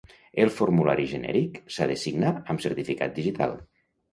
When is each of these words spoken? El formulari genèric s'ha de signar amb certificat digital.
El 0.43 0.51
formulari 0.53 1.05
genèric 1.11 1.61
s'ha 1.75 1.87
de 1.91 1.99
signar 2.07 2.33
amb 2.41 2.67
certificat 2.67 3.17
digital. 3.21 3.55